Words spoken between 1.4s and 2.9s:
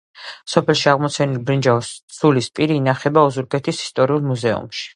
ბრინჯაოს ცულის პირი